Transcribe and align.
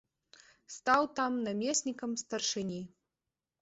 Стаў 0.75 1.01
там 1.21 1.39
намеснікам 1.51 2.11
старшыні. 2.27 2.85